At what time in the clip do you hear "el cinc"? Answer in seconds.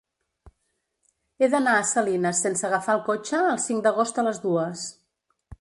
3.53-3.87